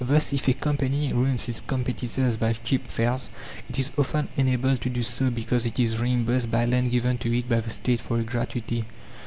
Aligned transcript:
Thus, 0.03 0.33
if 0.33 0.47
a 0.47 0.53
company 0.55 1.13
ruins 1.13 1.47
its 1.47 1.61
competitors 1.61 2.35
by 2.35 2.53
cheap 2.53 2.87
fares, 2.87 3.29
it 3.69 3.77
is 3.77 3.91
often 3.95 4.29
enabled 4.35 4.81
to 4.81 4.89
do 4.89 5.03
so 5.03 5.29
because 5.29 5.67
it 5.67 5.77
is 5.77 5.99
reimbursed 6.01 6.49
by 6.49 6.65
land 6.65 6.89
given 6.89 7.19
to 7.19 7.31
it 7.37 7.47
by 7.47 7.59
the 7.59 7.69
State 7.69 7.99
for 8.01 8.17
a 8.19 8.23
gratuity. 8.23 8.85